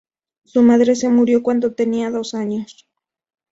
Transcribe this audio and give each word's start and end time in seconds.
Su 0.45 0.63
madre 0.63 0.95
se 0.95 1.09
murió 1.09 1.43
cuando 1.43 1.75
tenía 1.75 2.09
dos 2.09 2.33
años. 2.33 2.87